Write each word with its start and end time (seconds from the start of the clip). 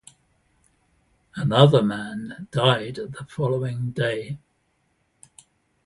Another 1.35 1.83
man 1.83 2.47
died 2.51 2.95
the 2.95 3.23
following 3.29 3.91
day. 3.91 4.39